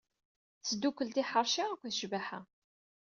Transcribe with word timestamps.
Tesdukel 0.61 1.09
tiḥerci 1.11 1.63
aked 1.65 1.91
cbaḥa. 1.99 2.39